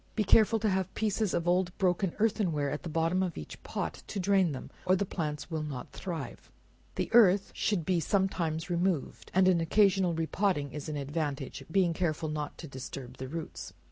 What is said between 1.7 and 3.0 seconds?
broken earthen ware at the